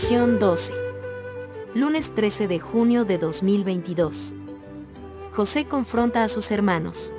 Lección 0.00 0.38
12. 0.38 0.74
Lunes 1.74 2.14
13 2.14 2.46
de 2.46 2.60
junio 2.60 3.04
de 3.04 3.18
2022. 3.18 4.32
José 5.32 5.64
confronta 5.64 6.22
a 6.22 6.28
sus 6.28 6.52
hermanos. 6.52 7.12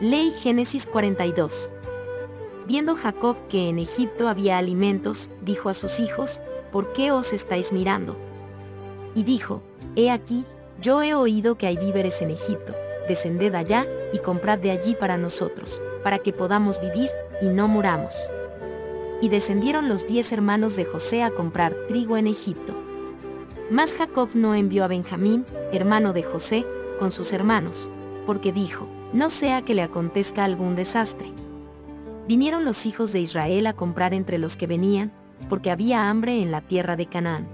Ley 0.00 0.30
Génesis 0.30 0.86
42. 0.86 1.72
Viendo 2.68 2.94
Jacob 2.94 3.36
que 3.48 3.68
en 3.68 3.80
Egipto 3.80 4.28
había 4.28 4.56
alimentos, 4.56 5.30
dijo 5.42 5.68
a 5.68 5.74
sus 5.74 5.98
hijos, 5.98 6.40
¿por 6.70 6.92
qué 6.92 7.10
os 7.10 7.32
estáis 7.32 7.72
mirando? 7.72 8.16
Y 9.16 9.24
dijo, 9.24 9.60
He 9.96 10.12
aquí, 10.12 10.44
yo 10.80 11.02
he 11.02 11.12
oído 11.14 11.58
que 11.58 11.66
hay 11.66 11.76
víveres 11.76 12.22
en 12.22 12.30
Egipto, 12.30 12.72
descended 13.08 13.52
allá 13.56 13.84
y 14.12 14.20
comprad 14.20 14.60
de 14.60 14.70
allí 14.70 14.94
para 14.94 15.18
nosotros, 15.18 15.82
para 16.04 16.18
que 16.18 16.32
podamos 16.32 16.80
vivir 16.80 17.10
y 17.42 17.48
no 17.48 17.66
muramos 17.66 18.14
y 19.20 19.28
descendieron 19.28 19.88
los 19.88 20.06
diez 20.06 20.32
hermanos 20.32 20.76
de 20.76 20.84
José 20.84 21.22
a 21.22 21.30
comprar 21.30 21.74
trigo 21.88 22.16
en 22.16 22.26
Egipto. 22.26 22.74
Mas 23.70 23.92
Jacob 23.92 24.30
no 24.34 24.54
envió 24.54 24.84
a 24.84 24.88
Benjamín, 24.88 25.44
hermano 25.72 26.12
de 26.12 26.22
José, 26.22 26.66
con 26.98 27.12
sus 27.12 27.32
hermanos, 27.32 27.90
porque 28.26 28.52
dijo, 28.52 28.88
no 29.12 29.30
sea 29.30 29.62
que 29.62 29.74
le 29.74 29.82
acontezca 29.82 30.44
algún 30.44 30.76
desastre. 30.76 31.32
Vinieron 32.26 32.64
los 32.64 32.86
hijos 32.86 33.12
de 33.12 33.20
Israel 33.20 33.66
a 33.66 33.72
comprar 33.72 34.14
entre 34.14 34.38
los 34.38 34.56
que 34.56 34.66
venían, 34.66 35.12
porque 35.48 35.70
había 35.70 36.10
hambre 36.10 36.42
en 36.42 36.50
la 36.50 36.60
tierra 36.60 36.96
de 36.96 37.06
Canaán. 37.06 37.48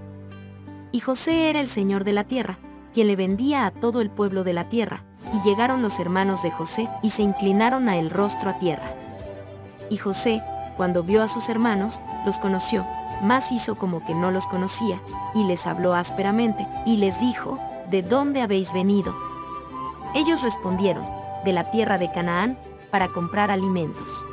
Y 0.91 0.99
José 0.99 1.49
era 1.49 1.59
el 1.59 1.67
señor 1.67 2.03
de 2.03 2.13
la 2.13 2.23
tierra, 2.23 2.59
quien 2.93 3.07
le 3.07 3.15
vendía 3.15 3.65
a 3.65 3.71
todo 3.71 4.01
el 4.01 4.09
pueblo 4.09 4.43
de 4.43 4.53
la 4.53 4.69
tierra, 4.69 5.03
y 5.33 5.47
llegaron 5.47 5.81
los 5.81 5.99
hermanos 5.99 6.41
de 6.43 6.51
José 6.51 6.87
y 7.03 7.09
se 7.09 7.21
inclinaron 7.21 7.89
a 7.89 7.97
el 7.97 8.09
rostro 8.09 8.49
a 8.49 8.59
tierra. 8.59 8.93
Y 9.89 9.97
José, 9.97 10.41
cuando 10.77 11.03
vio 11.03 11.23
a 11.23 11.27
sus 11.27 11.49
hermanos, 11.49 11.99
los 12.25 12.39
conoció, 12.39 12.85
mas 13.21 13.51
hizo 13.51 13.75
como 13.75 14.05
que 14.05 14.13
no 14.13 14.31
los 14.31 14.47
conocía, 14.47 15.01
y 15.33 15.43
les 15.43 15.67
habló 15.67 15.93
ásperamente, 15.95 16.67
y 16.85 16.97
les 16.97 17.19
dijo, 17.19 17.59
¿de 17.89 18.03
dónde 18.03 18.41
habéis 18.41 18.71
venido? 18.71 19.15
Ellos 20.13 20.43
respondieron, 20.43 21.05
de 21.43 21.53
la 21.53 21.71
tierra 21.71 21.97
de 21.97 22.11
Canaán, 22.11 22.57
para 22.91 23.07
comprar 23.07 23.51
alimentos. 23.51 24.25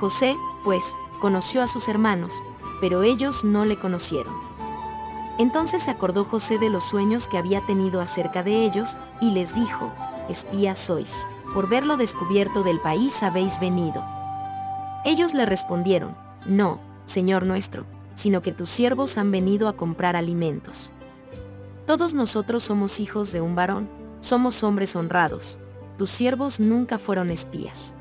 José, 0.00 0.36
pues, 0.64 0.84
conoció 1.20 1.62
a 1.62 1.66
sus 1.66 1.88
hermanos, 1.88 2.34
pero 2.80 3.02
ellos 3.02 3.42
no 3.42 3.64
le 3.64 3.76
conocieron. 3.76 4.32
Entonces 5.38 5.84
se 5.84 5.90
acordó 5.90 6.24
José 6.24 6.58
de 6.58 6.68
los 6.68 6.84
sueños 6.84 7.26
que 7.26 7.38
había 7.38 7.60
tenido 7.60 8.00
acerca 8.00 8.42
de 8.42 8.64
ellos, 8.64 8.98
y 9.20 9.30
les 9.30 9.54
dijo, 9.54 9.90
espías 10.28 10.78
sois, 10.78 11.26
por 11.54 11.68
verlo 11.68 11.96
descubierto 11.96 12.62
del 12.62 12.80
país 12.80 13.22
habéis 13.22 13.58
venido. 13.60 14.17
Ellos 15.04 15.34
le 15.34 15.46
respondieron, 15.46 16.16
No, 16.46 16.80
Señor 17.04 17.46
nuestro, 17.46 17.84
sino 18.14 18.42
que 18.42 18.52
tus 18.52 18.68
siervos 18.68 19.16
han 19.16 19.30
venido 19.30 19.68
a 19.68 19.76
comprar 19.76 20.16
alimentos. 20.16 20.92
Todos 21.86 22.14
nosotros 22.14 22.64
somos 22.64 23.00
hijos 23.00 23.32
de 23.32 23.40
un 23.40 23.54
varón, 23.54 23.88
somos 24.20 24.62
hombres 24.62 24.96
honrados, 24.96 25.58
tus 25.96 26.10
siervos 26.10 26.60
nunca 26.60 26.98
fueron 26.98 27.30
espías. 27.30 27.94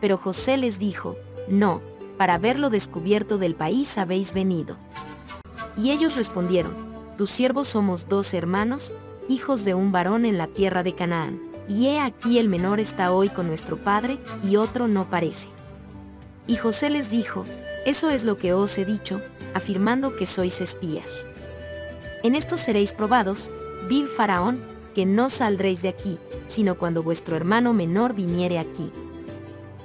Pero 0.00 0.16
José 0.16 0.56
les 0.56 0.78
dijo, 0.78 1.16
No, 1.48 1.80
para 2.18 2.38
verlo 2.38 2.70
descubierto 2.70 3.38
del 3.38 3.54
país 3.54 3.96
habéis 3.98 4.34
venido. 4.34 4.76
Y 5.76 5.90
ellos 5.92 6.16
respondieron, 6.16 6.74
Tus 7.16 7.30
siervos 7.30 7.68
somos 7.68 8.08
dos 8.08 8.34
hermanos, 8.34 8.92
hijos 9.28 9.64
de 9.64 9.74
un 9.74 9.92
varón 9.92 10.24
en 10.24 10.38
la 10.38 10.48
tierra 10.48 10.82
de 10.82 10.94
Canaán, 10.94 11.40
y 11.68 11.86
he 11.86 12.00
aquí 12.00 12.38
el 12.38 12.48
menor 12.48 12.80
está 12.80 13.12
hoy 13.12 13.28
con 13.28 13.46
nuestro 13.46 13.76
padre, 13.76 14.18
y 14.42 14.56
otro 14.56 14.88
no 14.88 15.08
parece. 15.08 15.48
Y 16.50 16.56
José 16.56 16.90
les 16.90 17.10
dijo, 17.10 17.46
Eso 17.86 18.10
es 18.10 18.24
lo 18.24 18.36
que 18.36 18.52
os 18.52 18.76
he 18.76 18.84
dicho, 18.84 19.20
afirmando 19.54 20.16
que 20.16 20.26
sois 20.26 20.60
espías. 20.60 21.28
En 22.24 22.34
esto 22.34 22.56
seréis 22.56 22.92
probados, 22.92 23.52
viv 23.88 24.08
Faraón, 24.08 24.58
que 24.92 25.06
no 25.06 25.30
saldréis 25.30 25.80
de 25.82 25.90
aquí, 25.90 26.18
sino 26.48 26.74
cuando 26.74 27.04
vuestro 27.04 27.36
hermano 27.36 27.72
menor 27.72 28.14
viniere 28.14 28.58
aquí. 28.58 28.90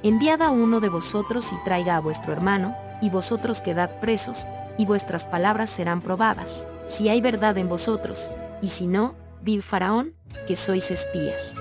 Enviad 0.01 0.41
a 0.41 0.49
uno 0.49 0.79
de 0.79 0.89
vosotros 0.89 1.53
y 1.53 1.63
traiga 1.63 1.97
a 1.97 2.01
vuestro 2.01 2.33
hermano, 2.33 2.75
y 2.99 3.11
vosotros 3.11 3.61
quedad 3.61 3.99
presos, 3.99 4.47
y 4.79 4.87
vuestras 4.87 5.25
palabras 5.25 5.69
serán 5.69 6.01
probadas, 6.01 6.65
si 6.87 7.09
hay 7.09 7.21
verdad 7.21 7.59
en 7.59 7.69
vosotros, 7.69 8.31
y 8.63 8.69
si 8.69 8.87
no, 8.87 9.13
viv 9.43 9.61
Faraón, 9.61 10.15
que 10.47 10.55
sois 10.55 10.89
espías. 10.89 11.53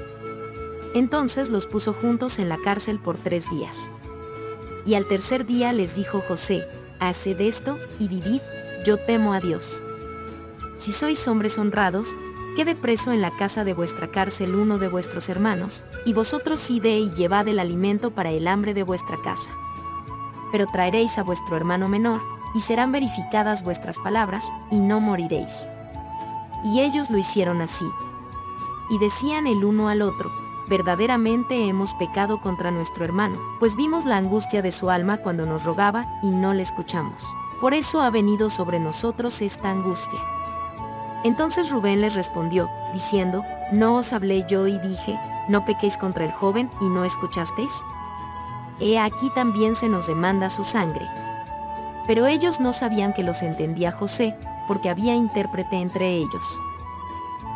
Entonces 0.94 1.50
los 1.50 1.66
puso 1.66 1.92
juntos 1.92 2.38
en 2.38 2.48
la 2.48 2.56
cárcel 2.56 2.98
por 2.98 3.18
tres 3.18 3.50
días. 3.50 3.90
Y 4.86 4.94
al 4.94 5.06
tercer 5.06 5.46
día 5.46 5.72
les 5.72 5.94
dijo 5.94 6.22
José, 6.26 6.66
haced 7.00 7.40
esto 7.40 7.78
y 7.98 8.08
vivid, 8.08 8.40
yo 8.84 8.98
temo 8.98 9.32
a 9.32 9.40
Dios. 9.40 9.82
Si 10.76 10.92
sois 10.92 11.26
hombres 11.28 11.56
honrados, 11.58 12.14
quede 12.56 12.74
preso 12.74 13.12
en 13.12 13.22
la 13.22 13.30
casa 13.30 13.64
de 13.64 13.72
vuestra 13.72 14.08
cárcel 14.08 14.54
uno 14.54 14.78
de 14.78 14.88
vuestros 14.88 15.28
hermanos, 15.28 15.84
y 16.04 16.12
vosotros 16.12 16.70
ide 16.70 16.98
y 16.98 17.10
llevad 17.12 17.48
el 17.48 17.58
alimento 17.58 18.10
para 18.10 18.30
el 18.30 18.46
hambre 18.46 18.74
de 18.74 18.82
vuestra 18.82 19.16
casa. 19.22 19.50
Pero 20.52 20.66
traeréis 20.66 21.18
a 21.18 21.22
vuestro 21.22 21.56
hermano 21.56 21.88
menor, 21.88 22.20
y 22.54 22.60
serán 22.60 22.92
verificadas 22.92 23.64
vuestras 23.64 23.98
palabras, 23.98 24.44
y 24.70 24.76
no 24.76 25.00
moriréis. 25.00 25.68
Y 26.64 26.80
ellos 26.80 27.10
lo 27.10 27.18
hicieron 27.18 27.60
así. 27.60 27.86
Y 28.90 28.98
decían 28.98 29.46
el 29.46 29.64
uno 29.64 29.88
al 29.88 30.02
otro, 30.02 30.30
verdaderamente 30.68 31.68
hemos 31.68 31.94
pecado 31.94 32.40
contra 32.40 32.70
nuestro 32.70 33.04
hermano, 33.04 33.36
pues 33.58 33.76
vimos 33.76 34.04
la 34.04 34.16
angustia 34.16 34.62
de 34.62 34.72
su 34.72 34.90
alma 34.90 35.18
cuando 35.18 35.46
nos 35.46 35.64
rogaba 35.64 36.06
y 36.22 36.28
no 36.28 36.54
le 36.54 36.62
escuchamos. 36.62 37.24
Por 37.60 37.74
eso 37.74 38.00
ha 38.00 38.10
venido 38.10 38.50
sobre 38.50 38.78
nosotros 38.78 39.40
esta 39.42 39.70
angustia. 39.70 40.20
Entonces 41.24 41.70
Rubén 41.70 42.00
les 42.00 42.14
respondió, 42.14 42.68
diciendo, 42.92 43.42
¿no 43.72 43.96
os 43.96 44.12
hablé 44.12 44.44
yo 44.46 44.66
y 44.66 44.78
dije, 44.78 45.18
no 45.48 45.64
pequéis 45.64 45.96
contra 45.96 46.24
el 46.24 46.32
joven 46.32 46.70
y 46.80 46.84
no 46.84 47.04
escuchasteis? 47.04 47.72
He 48.80 48.98
aquí 48.98 49.30
también 49.34 49.76
se 49.76 49.88
nos 49.88 50.06
demanda 50.06 50.50
su 50.50 50.64
sangre. 50.64 51.06
Pero 52.06 52.26
ellos 52.26 52.60
no 52.60 52.72
sabían 52.72 53.14
que 53.14 53.22
los 53.22 53.42
entendía 53.42 53.92
José, 53.92 54.36
porque 54.68 54.90
había 54.90 55.14
intérprete 55.14 55.76
entre 55.76 56.08
ellos. 56.08 56.60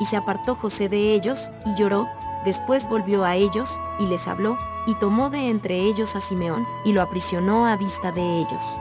Y 0.01 0.07
se 0.07 0.17
apartó 0.17 0.55
José 0.55 0.89
de 0.89 1.13
ellos, 1.13 1.51
y 1.67 1.75
lloró, 1.75 2.07
Después 2.49 2.89
volvió 2.89 3.27
a 3.27 3.37
ellos, 3.37 3.79
y 3.99 4.07
les 4.07 4.27
habló, 4.27 4.57
y 4.87 4.95
tomó 4.95 5.29
de 5.29 5.51
entre 5.51 5.83
ellos 5.83 6.17
a 6.17 6.23
Simeón, 6.23 6.65
y 6.83 6.95
lo 6.95 7.03
aprisionó 7.03 7.67
a 7.67 7.77
vista 7.77 8.11
de 8.11 8.39
ellos. 8.39 8.81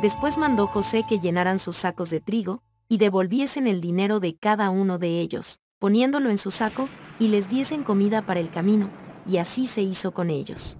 Después 0.00 0.38
mandó 0.38 0.66
José 0.66 1.04
que 1.06 1.20
llenaran 1.20 1.58
sus 1.58 1.76
sacos 1.76 2.08
de 2.08 2.20
trigo, 2.20 2.62
y 2.88 2.96
devolviesen 2.96 3.66
el 3.66 3.82
dinero 3.82 4.20
de 4.20 4.36
cada 4.36 4.70
uno 4.70 4.96
de 4.96 5.20
ellos, 5.20 5.60
poniéndolo 5.78 6.30
en 6.30 6.38
su 6.38 6.50
saco, 6.50 6.88
y 7.18 7.28
les 7.28 7.50
diesen 7.50 7.82
comida 7.82 8.22
para 8.22 8.40
el 8.40 8.48
camino, 8.48 8.88
y 9.26 9.36
así 9.36 9.66
se 9.66 9.82
hizo 9.82 10.14
con 10.14 10.30
ellos. 10.30 10.78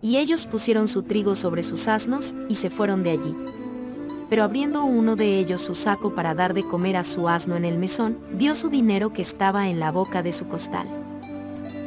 Y 0.00 0.16
ellos 0.16 0.46
pusieron 0.46 0.88
su 0.88 1.02
trigo 1.02 1.34
sobre 1.34 1.64
sus 1.64 1.86
asnos, 1.86 2.34
y 2.48 2.54
se 2.54 2.70
fueron 2.70 3.02
de 3.02 3.10
allí. 3.10 3.36
Pero 4.34 4.42
abriendo 4.42 4.84
uno 4.84 5.14
de 5.14 5.38
ellos 5.38 5.62
su 5.62 5.76
saco 5.76 6.12
para 6.16 6.34
dar 6.34 6.54
de 6.54 6.64
comer 6.64 6.96
a 6.96 7.04
su 7.04 7.28
asno 7.28 7.54
en 7.54 7.64
el 7.64 7.78
mesón, 7.78 8.18
vio 8.32 8.56
su 8.56 8.68
dinero 8.68 9.12
que 9.12 9.22
estaba 9.22 9.68
en 9.68 9.78
la 9.78 9.92
boca 9.92 10.24
de 10.24 10.32
su 10.32 10.48
costal. 10.48 10.88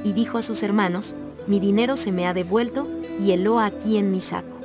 Y 0.06 0.14
dijo 0.14 0.38
a 0.38 0.42
sus 0.42 0.64
hermanos, 0.64 1.18
mi 1.46 1.60
dinero 1.60 1.98
se 1.98 2.14
me 2.14 2.26
ha 2.26 2.34
devuelto, 2.34 2.88
y 3.20 3.32
heló 3.32 3.60
aquí 3.60 3.98
en 3.98 4.12
mi 4.12 4.22
saco. 4.22 4.62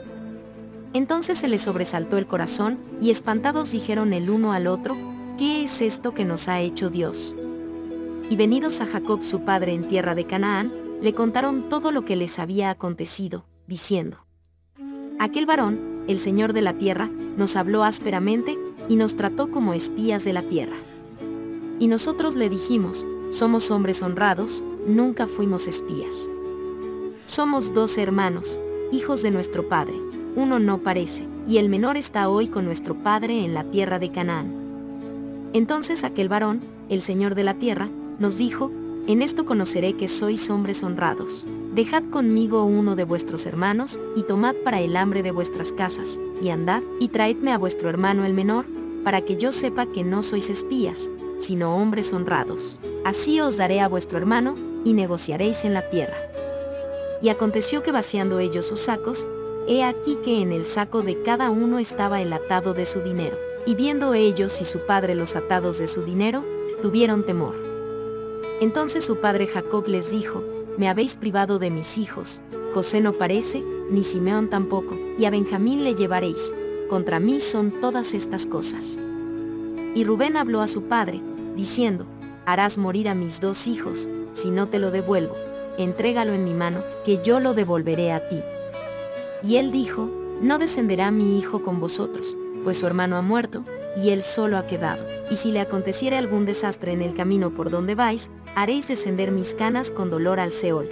Entonces 0.93 1.39
se 1.39 1.49
les 1.49 1.63
sobresaltó 1.63 2.19
el 2.19 2.29
corazón, 2.29 2.79
y 3.01 3.11
espantados 3.11 3.73
dijeron 3.73 4.13
el 4.13 4.31
uno 4.31 4.53
al 4.53 4.69
otro, 4.69 4.97
¿qué 5.37 5.65
es 5.65 5.81
esto 5.81 6.15
que 6.15 6.25
nos 6.25 6.47
ha 6.47 6.61
hecho 6.61 6.89
Dios? 6.89 7.35
Y 8.31 8.37
venidos 8.37 8.81
a 8.81 8.87
Jacob 8.87 9.25
su 9.25 9.41
padre 9.41 9.75
en 9.75 9.89
tierra 9.89 10.15
de 10.15 10.25
Canaán, 10.25 10.73
le 11.01 11.15
contaron 11.15 11.69
todo 11.69 11.91
lo 11.91 12.05
que 12.05 12.15
les 12.15 12.39
había 12.39 12.71
acontecido, 12.71 13.45
diciendo, 13.67 14.19
Aquel 15.19 15.47
varón, 15.47 15.92
el 16.09 16.19
Señor 16.19 16.53
de 16.53 16.63
la 16.63 16.75
tierra, 16.75 17.11
nos 17.37 17.57
habló 17.57 17.85
ásperamente 17.85 18.59
y 18.89 18.97
nos 18.97 19.17
trató 19.17 19.51
como 19.51 19.75
espías 19.75 20.25
de 20.25 20.33
la 20.33 20.43
tierra. 20.43 20.77
Y 21.79 21.89
nosotros 21.89 22.35
le 22.35 22.49
dijimos, 22.49 23.07
somos 23.31 23.71
hombres 23.71 24.03
honrados, 24.03 24.65
nunca 24.87 25.27
fuimos 25.27 25.67
espías. 25.67 26.15
Somos 27.25 27.73
dos 27.75 27.99
hermanos, 27.99 28.61
hijos 28.91 29.23
de 29.23 29.31
nuestro 29.31 29.69
Padre, 29.69 29.95
uno 30.37 30.59
no 30.59 30.79
parece, 30.79 31.25
y 31.47 31.59
el 31.59 31.69
menor 31.69 31.97
está 31.97 32.29
hoy 32.29 32.49
con 32.49 32.65
nuestro 32.65 32.95
Padre 32.95 33.45
en 33.45 33.55
la 33.55 33.65
tierra 33.65 33.99
de 33.99 34.11
Canaán. 34.11 34.53
Entonces 35.53 36.05
aquel 36.05 36.29
varón, 36.29 36.61
el 36.89 37.03
Señor 37.03 37.35
de 37.35 37.45
la 37.45 37.55
tierra, 37.55 37.89
nos 38.19 38.39
dijo, 38.39 38.71
en 39.07 39.23
esto 39.23 39.45
conoceré 39.45 39.95
que 39.95 40.09
sois 40.09 40.51
hombres 40.51 40.83
honrados 40.83 41.47
Dejad 41.75 42.03
conmigo 42.11 42.65
uno 42.65 42.97
de 42.97 43.05
vuestros 43.05 43.47
hermanos, 43.47 43.99
y 44.15 44.25
tomad 44.25 44.55
para 44.57 44.81
el 44.81 44.95
hambre 44.95 45.23
de 45.23 45.31
vuestras 45.31 45.73
casas, 45.73 46.21
y 46.43 46.51
andad, 46.51 46.83
y 47.01 47.09
traedme 47.09 47.51
a 47.51 47.57
vuestro 47.57 47.89
hermano 47.89 48.27
el 48.27 48.35
menor, 48.35 48.67
para 49.05 49.23
que 49.23 49.37
yo 49.37 49.53
sepa 49.53 49.87
que 49.87 50.05
no 50.05 50.23
sois 50.23 50.51
espías, 50.51 51.09
sino 51.41 51.75
hombres 51.77 52.13
honrados. 52.13 52.79
Así 53.07 53.41
os 53.41 53.57
daré 53.57 53.81
a 53.81 53.89
vuestro 53.89 54.19
hermano, 54.19 54.55
y 54.85 54.93
negociaréis 54.93 55.65
en 55.65 55.73
la 55.73 55.89
tierra. 55.89 56.17
Y 57.23 57.31
aconteció 57.31 57.83
que 57.83 57.91
vaciando 57.91 58.39
ellos 58.39 58.67
sus 58.67 58.81
sacos, 58.81 59.27
he 59.67 59.83
aquí 59.83 60.19
que 60.23 60.43
en 60.43 60.53
el 60.53 60.67
saco 60.67 61.01
de 61.01 61.23
cada 61.23 61.49
uno 61.49 61.79
estaba 61.79 62.21
el 62.21 62.35
atado 62.35 62.75
de 62.75 62.85
su 62.85 63.01
dinero. 63.01 63.39
Y 63.65 63.77
viendo 63.77 64.13
ellos 64.13 64.61
y 64.61 64.67
su 64.67 64.81
padre 64.81 65.15
los 65.15 65.37
atados 65.37 65.79
de 65.79 65.89
su 65.89 66.03
dinero, 66.03 66.45
tuvieron 66.83 67.25
temor. 67.25 67.55
Entonces 68.61 69.05
su 69.07 69.17
padre 69.17 69.47
Jacob 69.47 69.89
les 69.89 70.11
dijo, 70.11 70.43
me 70.79 70.89
habéis 70.89 71.15
privado 71.17 71.59
de 71.59 71.71
mis 71.71 71.99
hijos, 71.99 72.43
José 72.75 73.01
no 73.01 73.13
parece, 73.13 73.63
ni 73.91 74.03
Simeón 74.03 74.49
tampoco, 74.49 74.97
y 75.19 75.27
a 75.27 75.31
Benjamín 75.31 75.85
le 75.85 75.95
llevaréis, 75.95 76.53
contra 76.89 77.21
mí 77.21 77.41
son 77.41 77.71
todas 77.71 78.15
estas 78.15 78.47
cosas. 78.47 78.99
Y 79.95 80.05
Rubén 80.05 80.37
habló 80.37 80.63
a 80.63 80.69
su 80.69 80.85
padre, 80.85 81.21
diciendo, 81.55 82.07
harás 82.47 82.79
morir 82.79 83.09
a 83.09 83.15
mis 83.15 83.41
dos 83.41 83.67
hijos, 83.67 84.09
si 84.33 84.51
no 84.51 84.69
te 84.69 84.79
lo 84.79 84.91
devuelvo, 84.91 85.37
entrégalo 85.77 86.33
en 86.33 86.45
mi 86.45 86.55
mano, 86.55 86.83
que 87.05 87.23
yo 87.23 87.41
lo 87.41 87.53
devolveré 87.53 88.13
a 88.13 88.29
ti. 88.29 88.41
Y 89.43 89.57
él 89.57 89.71
dijo, 89.71 90.09
no 90.41 90.59
descenderá 90.59 91.11
mi 91.11 91.39
hijo 91.39 91.63
con 91.63 91.81
vosotros, 91.81 92.37
pues 92.65 92.79
su 92.79 92.87
hermano 92.87 93.17
ha 93.17 93.23
muerto, 93.23 93.65
y 93.97 94.11
él 94.11 94.23
solo 94.23 94.59
ha 94.59 94.67
quedado. 94.67 95.05
Y 95.31 95.37
si 95.37 95.53
le 95.53 95.61
aconteciere 95.61 96.17
algún 96.17 96.45
desastre 96.45 96.93
en 96.93 97.03
el 97.03 97.15
camino 97.15 97.51
por 97.51 97.71
donde 97.71 97.95
vais, 97.95 98.31
haréis 98.55 98.89
descender 98.89 99.31
mis 99.31 99.55
canas 99.55 99.91
con 99.91 100.11
dolor 100.11 100.41
al 100.41 100.53
Seol. 100.53 100.89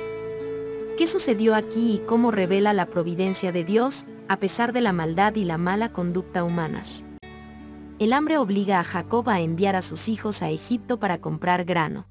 ¿Qué 0.99 1.07
sucedió 1.07 1.55
aquí 1.55 1.95
y 1.95 1.99
cómo 1.99 2.31
revela 2.31 2.75
la 2.75 2.87
providencia 2.87 3.53
de 3.53 3.65
Dios, 3.65 4.07
a 4.29 4.37
pesar 4.37 4.73
de 4.73 4.83
la 4.83 4.93
maldad 4.93 5.35
y 5.35 5.45
la 5.45 5.57
mala 5.57 5.93
conducta 5.93 6.45
humanas? 6.45 7.05
El 7.99 8.13
hambre 8.13 8.39
obliga 8.39 8.81
a 8.81 8.85
Jacob 8.85 9.29
a 9.29 9.41
enviar 9.41 9.77
a 9.77 9.83
sus 9.83 10.09
hijos 10.09 10.43
a 10.43 10.51
Egipto 10.51 10.99
para 10.99 11.19
comprar 11.19 11.65
grano. 11.65 12.07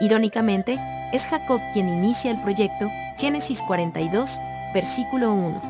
Irónicamente, 0.00 0.78
es 1.12 1.26
Jacob 1.26 1.60
quien 1.72 1.88
inicia 1.88 2.30
el 2.30 2.40
proyecto, 2.42 2.88
Génesis 3.18 3.60
42, 3.66 4.38
versículo 4.72 5.32
1. 5.32 5.62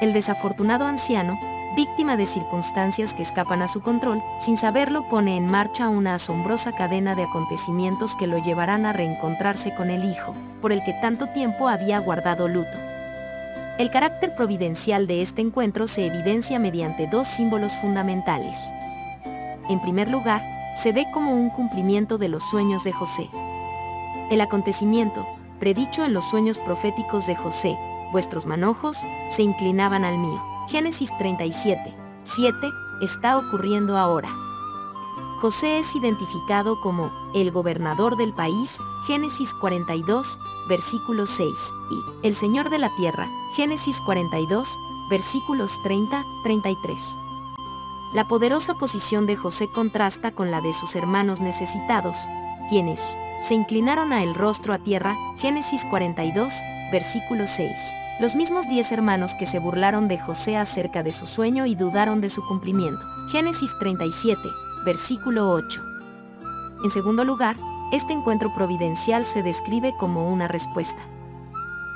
El 0.00 0.12
desafortunado 0.12 0.86
anciano, 0.86 1.38
víctima 1.76 2.16
de 2.16 2.26
circunstancias 2.26 3.14
que 3.14 3.22
escapan 3.22 3.62
a 3.62 3.68
su 3.68 3.80
control, 3.80 4.22
sin 4.40 4.56
saberlo 4.56 5.08
pone 5.08 5.36
en 5.36 5.46
marcha 5.46 5.88
una 5.88 6.14
asombrosa 6.14 6.72
cadena 6.72 7.14
de 7.14 7.24
acontecimientos 7.24 8.16
que 8.16 8.26
lo 8.26 8.38
llevarán 8.38 8.86
a 8.86 8.92
reencontrarse 8.92 9.74
con 9.74 9.90
el 9.90 10.04
hijo, 10.04 10.34
por 10.60 10.72
el 10.72 10.82
que 10.84 10.92
tanto 10.94 11.28
tiempo 11.28 11.68
había 11.68 11.98
guardado 12.00 12.48
luto. 12.48 12.76
El 13.78 13.90
carácter 13.90 14.34
providencial 14.34 15.06
de 15.06 15.22
este 15.22 15.40
encuentro 15.40 15.86
se 15.86 16.06
evidencia 16.06 16.58
mediante 16.58 17.06
dos 17.06 17.28
símbolos 17.28 17.76
fundamentales. 17.76 18.58
En 19.68 19.80
primer 19.80 20.08
lugar, 20.08 20.42
se 20.76 20.92
ve 20.92 21.06
como 21.12 21.32
un 21.32 21.50
cumplimiento 21.50 22.18
de 22.18 22.28
los 22.28 22.42
sueños 22.42 22.82
de 22.82 22.92
José. 22.92 23.28
El 24.30 24.40
acontecimiento, 24.40 25.26
predicho 25.60 26.04
en 26.04 26.12
los 26.12 26.24
sueños 26.24 26.58
proféticos 26.58 27.26
de 27.26 27.36
José, 27.36 27.76
vuestros 28.12 28.46
manojos, 28.46 29.04
se 29.30 29.42
inclinaban 29.42 30.04
al 30.04 30.18
mío. 30.18 30.47
Génesis 30.68 31.10
37, 31.16 31.94
7, 32.24 32.56
está 33.00 33.38
ocurriendo 33.38 33.96
ahora. 33.96 34.28
José 35.40 35.78
es 35.78 35.96
identificado 35.96 36.78
como 36.82 37.10
el 37.34 37.50
gobernador 37.50 38.18
del 38.18 38.34
país, 38.34 38.76
Génesis 39.06 39.54
42, 39.54 40.38
versículo 40.68 41.26
6, 41.26 41.48
y 41.90 42.26
el 42.26 42.34
Señor 42.34 42.68
de 42.68 42.78
la 42.78 42.94
tierra, 42.96 43.26
Génesis 43.56 43.98
42, 44.04 44.68
versículos 45.08 45.72
30, 45.84 46.22
33. 46.42 47.00
La 48.12 48.28
poderosa 48.28 48.74
posición 48.74 49.26
de 49.26 49.36
José 49.36 49.68
contrasta 49.74 50.32
con 50.32 50.50
la 50.50 50.60
de 50.60 50.74
sus 50.74 50.94
hermanos 50.96 51.40
necesitados, 51.40 52.18
quienes 52.68 53.00
se 53.42 53.54
inclinaron 53.54 54.12
a 54.12 54.22
el 54.22 54.34
rostro 54.34 54.74
a 54.74 54.78
tierra, 54.78 55.16
Génesis 55.38 55.82
42, 55.90 56.52
versículo 56.92 57.46
6 57.46 57.70
los 58.20 58.34
mismos 58.34 58.68
diez 58.68 58.90
hermanos 58.90 59.34
que 59.34 59.46
se 59.46 59.60
burlaron 59.60 60.08
de 60.08 60.18
José 60.18 60.56
acerca 60.56 61.04
de 61.04 61.12
su 61.12 61.26
sueño 61.26 61.66
y 61.66 61.76
dudaron 61.76 62.20
de 62.20 62.30
su 62.30 62.44
cumplimiento. 62.44 63.00
Génesis 63.30 63.70
37, 63.78 64.42
versículo 64.84 65.50
8. 65.50 65.80
En 66.82 66.90
segundo 66.90 67.24
lugar, 67.24 67.56
este 67.92 68.12
encuentro 68.12 68.52
providencial 68.54 69.24
se 69.24 69.44
describe 69.44 69.94
como 69.98 70.28
una 70.28 70.48
respuesta. 70.48 71.00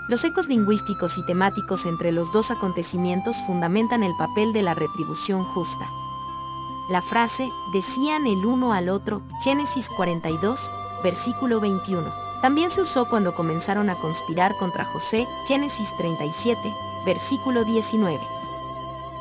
Los 0.09 0.23
ecos 0.25 0.47
lingüísticos 0.47 1.19
y 1.19 1.27
temáticos 1.27 1.87
entre 1.87 2.13
los 2.13 2.31
dos 2.33 2.53
acontecimientos 2.53 3.37
fundamentan 3.45 4.05
el 4.05 4.13
papel 4.17 4.53
de 4.53 4.63
la 4.63 4.75
retribución 4.75 5.43
justa. 5.43 5.89
La 6.89 7.03
frase, 7.03 7.49
decían 7.73 8.27
el 8.27 8.45
uno 8.47 8.73
al 8.73 8.89
otro, 8.89 9.23
Génesis 9.43 9.89
42, 9.89 10.71
versículo 11.03 11.61
21 11.61 12.22
también 12.43 12.73
se 12.73 12.83
usó 12.83 13.09
cuando 13.09 13.37
comenzaron 13.37 13.89
a 13.89 13.95
conspirar 13.95 14.57
contra 14.57 14.85
José, 14.85 15.29
Génesis 15.47 15.97
37, 15.97 16.59
versículo 17.07 17.65
19. 17.65 18.21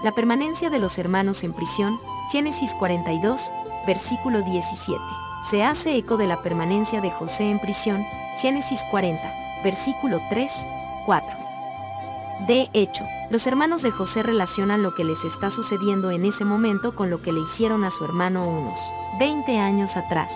La 0.03 0.11
permanencia 0.11 0.71
de 0.71 0.79
los 0.79 0.97
hermanos 0.97 1.43
en 1.43 1.53
prisión, 1.53 1.99
Génesis 2.31 2.73
42, 2.73 3.51
versículo 3.85 4.41
17. 4.41 4.99
Se 5.47 5.63
hace 5.63 5.95
eco 5.95 6.17
de 6.17 6.25
la 6.25 6.41
permanencia 6.41 6.99
de 6.99 7.11
José 7.11 7.51
en 7.51 7.59
prisión, 7.59 8.03
Génesis 8.41 8.81
40, 8.89 9.21
versículo 9.63 10.19
3, 10.31 10.51
4. 11.05 11.29
De 12.47 12.71
hecho, 12.73 13.03
los 13.29 13.45
hermanos 13.45 13.83
de 13.83 13.91
José 13.91 14.23
relacionan 14.23 14.81
lo 14.81 14.95
que 14.95 15.03
les 15.03 15.23
está 15.23 15.51
sucediendo 15.51 16.09
en 16.09 16.25
ese 16.25 16.43
momento 16.43 16.95
con 16.95 17.11
lo 17.11 17.21
que 17.21 17.31
le 17.31 17.41
hicieron 17.41 17.83
a 17.83 17.91
su 17.91 18.03
hermano 18.03 18.47
unos 18.47 18.79
20 19.19 19.59
años 19.59 19.95
atrás. 19.95 20.31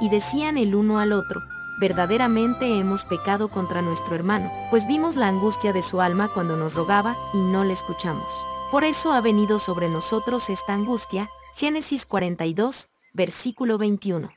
Y 0.00 0.08
decían 0.08 0.56
el 0.56 0.74
uno 0.74 0.98
al 0.98 1.12
otro, 1.12 1.42
verdaderamente 1.78 2.78
hemos 2.78 3.04
pecado 3.04 3.48
contra 3.48 3.82
nuestro 3.82 4.14
hermano, 4.14 4.50
pues 4.70 4.86
vimos 4.86 5.16
la 5.16 5.28
angustia 5.28 5.72
de 5.72 5.82
su 5.82 6.00
alma 6.00 6.28
cuando 6.28 6.56
nos 6.56 6.74
rogaba 6.74 7.16
y 7.32 7.38
no 7.38 7.64
le 7.64 7.72
escuchamos. 7.72 8.46
Por 8.70 8.84
eso 8.84 9.12
ha 9.12 9.20
venido 9.20 9.58
sobre 9.58 9.88
nosotros 9.88 10.50
esta 10.50 10.74
angustia, 10.74 11.30
Génesis 11.54 12.04
42, 12.06 12.88
versículo 13.12 13.78
21. 13.78 14.30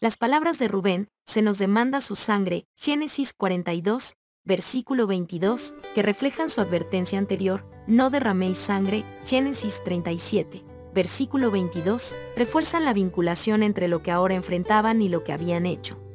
Las 0.00 0.16
palabras 0.16 0.58
de 0.58 0.68
Rubén, 0.68 1.08
se 1.24 1.42
nos 1.42 1.58
demanda 1.58 2.00
su 2.00 2.16
sangre, 2.16 2.66
Génesis 2.74 3.32
42, 3.32 4.16
versículo 4.44 5.06
22, 5.06 5.74
que 5.94 6.02
reflejan 6.02 6.50
su 6.50 6.60
advertencia 6.60 7.18
anterior, 7.18 7.64
no 7.86 8.10
derraméis 8.10 8.58
sangre, 8.58 9.04
Génesis 9.24 9.82
37, 9.84 10.64
versículo 10.94 11.50
22, 11.50 12.16
refuerzan 12.36 12.84
la 12.84 12.92
vinculación 12.92 13.62
entre 13.62 13.88
lo 13.88 14.02
que 14.02 14.10
ahora 14.10 14.34
enfrentaban 14.34 15.02
y 15.02 15.08
lo 15.08 15.22
que 15.22 15.32
habían 15.32 15.66
hecho. 15.66 16.07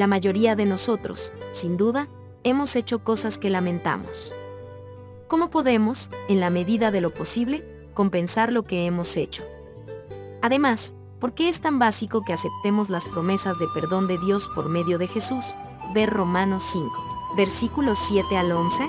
La 0.00 0.06
mayoría 0.06 0.56
de 0.56 0.64
nosotros, 0.64 1.30
sin 1.52 1.76
duda, 1.76 2.08
hemos 2.42 2.74
hecho 2.74 3.04
cosas 3.04 3.36
que 3.36 3.50
lamentamos. 3.50 4.34
¿Cómo 5.28 5.50
podemos, 5.50 6.08
en 6.26 6.40
la 6.40 6.48
medida 6.48 6.90
de 6.90 7.02
lo 7.02 7.12
posible, 7.12 7.62
compensar 7.92 8.50
lo 8.50 8.62
que 8.62 8.86
hemos 8.86 9.18
hecho? 9.18 9.42
Además, 10.40 10.94
¿por 11.18 11.34
qué 11.34 11.50
es 11.50 11.60
tan 11.60 11.78
básico 11.78 12.24
que 12.24 12.32
aceptemos 12.32 12.88
las 12.88 13.04
promesas 13.08 13.58
de 13.58 13.66
perdón 13.74 14.08
de 14.08 14.16
Dios 14.16 14.48
por 14.54 14.70
medio 14.70 14.96
de 14.96 15.06
Jesús? 15.06 15.54
Ver 15.92 16.08
Romanos 16.08 16.62
5, 16.72 17.34
versículos 17.36 17.98
7 18.08 18.38
al 18.38 18.52
11. 18.52 18.84